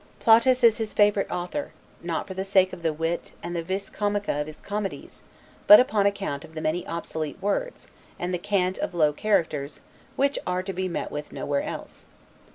[0.19, 3.91] Plautus is his favorite author, not for the sake of the wit and the vis
[3.91, 5.21] comica of his comedies,
[5.67, 9.79] but upon account of the many obsolete words, and the cant of low characters,
[10.15, 12.07] which are to be met with nowhere else.